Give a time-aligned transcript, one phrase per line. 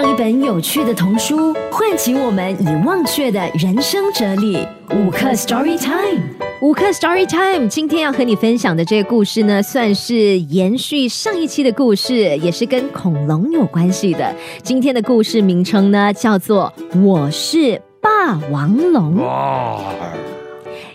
[0.00, 4.64] 让一本有趣的童书唤起我们已忘却的人生哲理。
[4.92, 6.22] 五课 Story Time，
[6.60, 14.32] 五课 Story Time，今天要和你分享的这个故事呢，算是延续上一期的故事，也是跟恐龙有关系的。
[14.62, 16.72] 今天的故事名称呢，叫做
[17.02, 19.16] 《我是霸王龙》。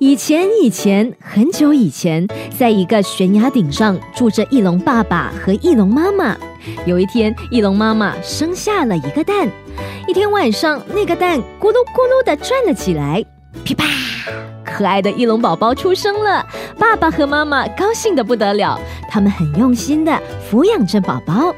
[0.00, 2.26] 以前，以前，很久以前，
[2.58, 6.36] 在一个悬崖顶上住着翼龙爸爸和翼龙妈妈。
[6.86, 9.48] 有一天，翼龙妈妈生下了一个蛋。
[10.06, 13.24] 一天晚上，那个蛋咕噜咕噜的转了起来，
[13.64, 13.84] 噼啪，
[14.64, 16.44] 可爱的翼龙宝宝出生了。
[16.78, 18.78] 爸爸和妈妈高兴得不得了，
[19.10, 20.18] 他们很用心的
[20.50, 21.54] 抚养着宝宝。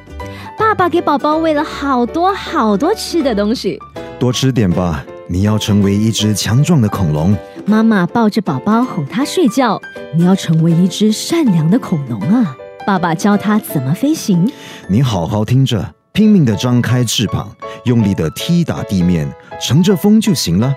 [0.59, 3.79] 爸爸给宝宝喂了好多好多吃的东西，
[4.19, 7.37] 多吃点吧，你要成为一只强壮的恐龙。
[7.65, 9.81] 妈妈抱着宝宝哄他睡觉，
[10.15, 12.57] 你要成为一只善良的恐龙啊！
[12.91, 14.51] 爸爸教他怎么飞行，
[14.89, 17.49] 你好好听着，拼命的张开翅膀，
[17.85, 19.33] 用力的踢打地面，
[19.63, 20.75] 乘着风就行了。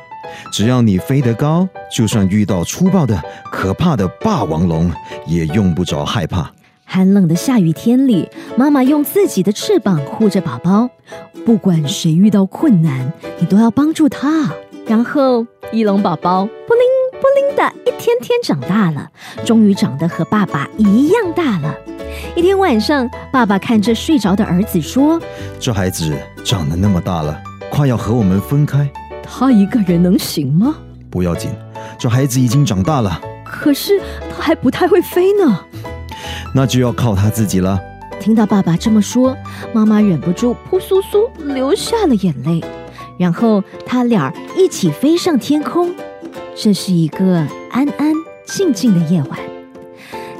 [0.51, 3.19] 只要你飞得高，就算遇到粗暴的、
[3.51, 4.91] 可怕的霸王龙，
[5.25, 6.51] 也用不着害怕。
[6.85, 10.87] 寒冷的下雨天里，妈妈用自己的翅膀护着宝宝，
[11.43, 14.51] 不管谁遇到困难，你都要帮助他。
[14.85, 16.83] 然后，翼龙宝宝不灵
[17.19, 19.09] 不灵的一天天长大了，
[19.43, 21.75] 终于长得和爸爸一样大了。
[22.35, 25.21] 一天晚上，爸爸看着睡着的儿子说
[25.59, 28.89] ：“这孩子长得那么大了，快要和我们分开，
[29.21, 30.75] 他一个人能行吗？
[31.09, 31.51] 不要紧，
[31.97, 35.59] 这孩子已经长大了，可是他还不太会飞呢。
[36.53, 37.79] 那就要靠他自己了。”
[38.19, 39.35] 听到爸爸这么说，
[39.73, 42.63] 妈妈忍不住扑簌簌流下了眼泪。
[43.19, 45.93] 然后他俩一起飞上天空。
[46.55, 47.35] 这是一个
[47.69, 48.13] 安安
[48.45, 49.39] 静静的夜晚。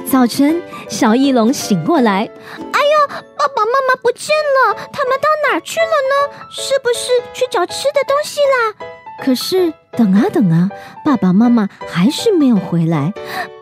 [0.06, 0.60] 早晨，
[0.94, 6.14] 小翼龙醒过来，哎呦，爸爸妈妈不见了，他们到哪儿去了呢？
[6.52, 8.72] 是不是去找吃的东西啦？
[9.24, 10.70] 可是等啊等啊，
[11.04, 13.12] 爸爸妈妈还是没有回来。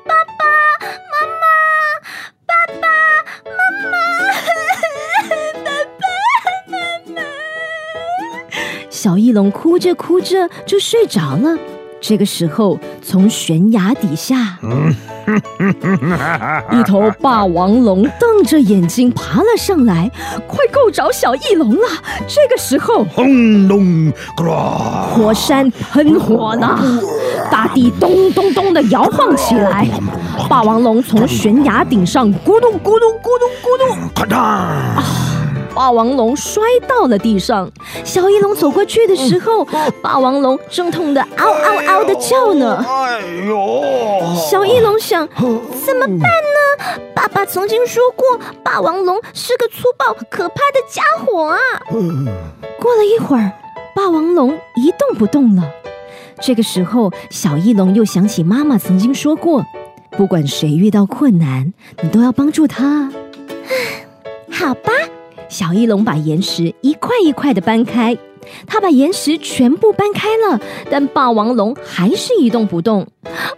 [0.04, 1.48] 爸爸妈妈，
[2.44, 2.82] 爸爸
[3.46, 3.50] 妈
[3.90, 3.96] 妈，
[5.64, 6.04] 爸爸
[6.68, 6.76] 妈
[7.14, 7.16] 妈。
[8.90, 11.56] 小翼龙哭着哭着就睡着了。
[11.98, 14.60] 这个时候，从悬崖底下，
[16.70, 20.08] 一头霸王龙瞪着眼睛爬了上来，
[20.46, 21.82] 快够着小翼龙了。
[22.28, 24.10] 这个时候，轰隆，
[25.14, 26.80] 火山喷火了，
[27.50, 29.86] 大地咚咚咚的摇晃起来，
[30.48, 34.32] 霸王龙从悬崖顶上咕咚咕咚咕咚咕咚，咔嚓。
[35.74, 37.70] 霸王龙摔到了地上，
[38.04, 39.66] 小翼龙走过去的时候，
[40.02, 42.84] 霸王龙正痛的嗷嗷嗷的叫呢。
[42.86, 43.82] 哎呦！
[44.36, 45.26] 小翼龙想，
[45.84, 47.02] 怎么办呢？
[47.14, 51.58] 爸爸曾经说过，霸王龙是个粗暴可怕的家伙啊。
[52.78, 53.52] 过了一会儿，
[53.94, 55.62] 霸王龙一动不动了。
[56.40, 59.64] 这个时候，小翼龙又想起妈妈曾经说过，
[60.10, 61.72] 不管谁遇到困难，
[62.02, 63.10] 你都要帮助他。
[64.50, 64.92] 好吧。
[65.52, 68.16] 小翼龙把岩石一块一块的搬开，
[68.66, 70.58] 他把岩石全部搬开了，
[70.90, 73.06] 但霸王龙还是一动不动。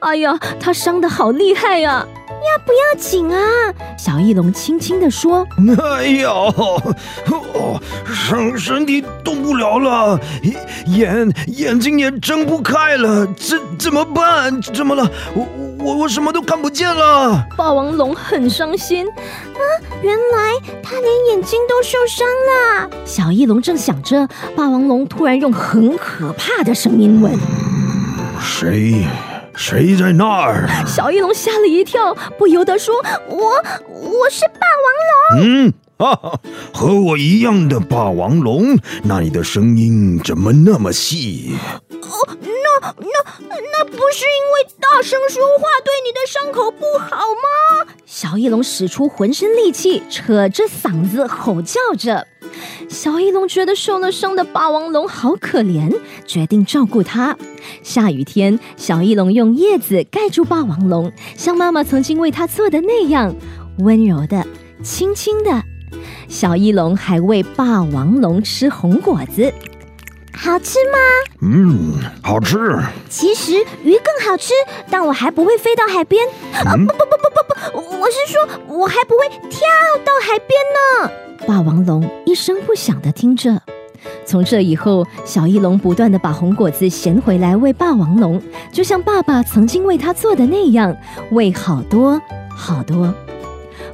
[0.01, 2.05] 哎呀，它伤得好厉害呀！
[2.29, 3.39] 要不要紧啊？
[3.97, 5.47] 小翼龙轻轻地说
[5.81, 10.19] ：“哎呀，哦身身体动不了了，
[10.87, 14.61] 眼眼睛也睁不开了，怎怎么办？
[14.61, 15.09] 怎么了？
[15.33, 15.47] 我
[15.85, 19.61] 我我什么都看不见了。”霸王龙很伤心啊，
[20.03, 22.91] 原来他连眼睛都受伤了。
[23.05, 27.33] 小翼龙正想着，霸王龙突然用很可怕的声音问
[28.41, 29.05] ：“谁？”
[29.57, 30.69] 谁在那儿？
[30.85, 32.93] 小翼龙吓了一跳，不由得说
[33.31, 33.37] ：“我
[33.89, 36.41] 我是霸王龙。”嗯，哈哈，
[36.73, 41.53] 和我一样的霸王龙，那你的声音怎么那么细？
[42.81, 47.93] 那那那不是因为大声说话对你的伤口不好吗？
[48.05, 52.27] 小翼龙使出浑身力气，扯着嗓子吼叫着。
[52.89, 55.93] 小翼龙觉得受了伤的霸王龙好可怜，
[56.27, 57.37] 决定照顾它。
[57.83, 63.35] 下雨天，小翼龙用叶子盖住霸王龙，像妈妈曾经为它做的那样，
[63.79, 64.47] 温柔的、
[64.83, 65.63] 轻轻的。
[66.29, 69.53] 小翼龙还喂霸王龙吃红果子，
[70.45, 70.99] 好吃吗？
[71.41, 72.79] 嗯，好吃。
[73.09, 74.53] 其实鱼更好吃，
[74.91, 76.29] 但我还不会飞到海边。
[76.53, 79.61] 啊，不不不不不不，我是说我还不会跳
[80.05, 80.61] 到海边
[81.07, 81.11] 呢。
[81.47, 83.59] 霸王龙一声不响的听着。
[84.27, 88.41] 从这以后，小翼龙不断的把红果子衔回来喂霸王龙，
[88.71, 90.95] 就像爸爸曾经为他做的那样，
[91.31, 92.21] 喂好多
[92.55, 93.15] 好多。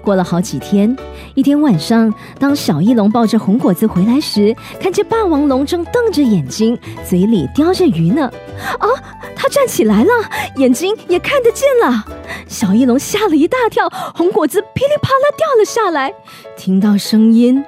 [0.03, 0.97] 过了好几天，
[1.41, 8.31] 一天晚上，当小翼龙抱着红果子回来时，看见霸王龙正瞪着眼睛，嘴里叼着鱼呢。
[8.79, 8.87] 啊，
[9.35, 10.11] 它站起来了，
[10.57, 12.05] 眼睛也看得见了。
[12.47, 16.13] 小翼龙吓了一大跳，红果子噼里啪啦掉了下来。
[16.59, 17.65] 听到声音，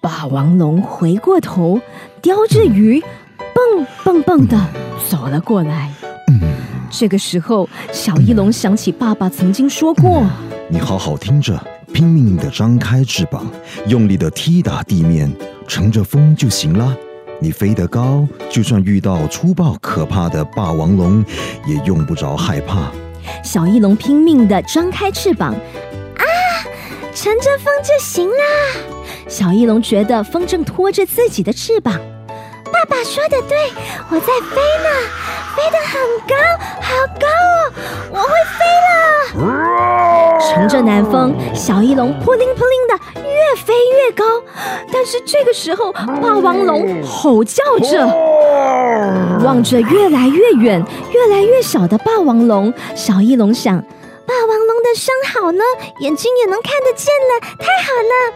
[0.00, 1.78] 霸王龙回过头，
[2.22, 2.98] 叼着鱼，
[3.36, 4.58] 蹦蹦蹦的
[5.06, 5.92] 走了过来。
[6.90, 10.24] 这个时候，小翼龙想起爸爸曾经说过。
[10.70, 13.46] 你好好听着，拼命地张开翅膀，
[13.86, 15.30] 用力地踢打地面，
[15.68, 16.96] 乘着风就行了。
[17.38, 21.24] 你飞得高，就算遇到粗暴可怕的霸王龙，
[21.66, 22.90] 也用不着害怕。
[23.44, 26.24] 小翼龙拼命地张开翅膀，啊，
[27.14, 28.44] 乘着风就行啦。
[29.28, 32.00] 小翼龙觉得风正拖着自己的翅膀。
[32.72, 33.70] 爸爸说的对，
[34.08, 34.88] 我在飞呢，
[35.56, 36.34] 飞得很高，
[36.80, 38.90] 好高哦，我会飞了。
[40.40, 44.24] 乘着南风，小翼龙扑灵扑灵的越飞越高。
[44.92, 48.06] 但是这个时候，霸王龙吼叫着，
[49.44, 55.62] 望着越来越远、越来越小的霸王龙，小翼龙想：霸王龙的伤好呢，
[56.00, 58.34] 眼睛也能看得见了，太好了。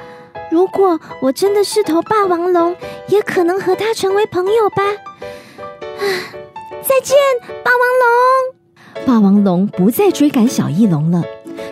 [0.50, 2.76] 如果我真的是头霸王龙，
[3.08, 4.82] 也可能和它成为朋友吧。
[5.98, 6.04] 啊，
[6.86, 7.16] 再见，
[7.64, 9.06] 霸王龙！
[9.06, 11.20] 霸王龙不再追赶小翼龙了，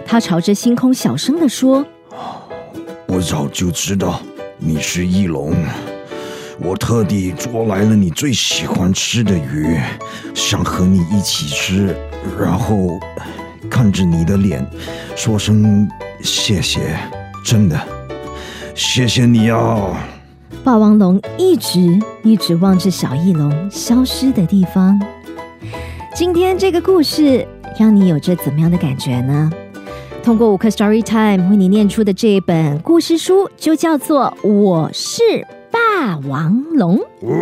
[0.05, 1.87] 它朝着星空小声的说
[3.07, 4.21] ：“我早就知道
[4.59, 5.55] 你是翼龙，
[6.59, 9.79] 我特地捉来了你最喜欢吃的鱼，
[10.35, 11.97] 想和你一起吃，
[12.37, 12.99] 然后
[13.71, 14.69] 看着你的脸，
[15.15, 15.89] 说声
[16.23, 16.99] 谢谢，
[17.45, 17.81] 真的。”
[18.75, 19.97] 谢谢你啊！
[20.65, 24.99] 霸王龙一直一直望着小翼龙消失的地方。
[26.15, 27.47] 今天这个故事
[27.79, 29.53] 让你有着怎么样的感觉呢？
[30.23, 35.23] 通过五克 Story Time 为你念出的这一本故事书，就叫做《我是
[35.71, 36.97] 霸王龙》。
[37.27, 37.35] 哇